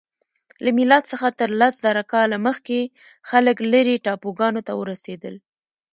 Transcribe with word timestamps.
له 0.63 0.69
میلاد 0.77 1.03
څخه 1.11 1.27
تر 1.39 1.49
لس 1.59 1.73
زره 1.85 2.03
کاله 2.13 2.37
مخکې 2.47 2.79
خلک 3.29 3.55
لیرې 3.71 4.01
ټاپوګانو 4.05 4.61
ته 4.67 4.73
ورسیدل. 4.81 5.35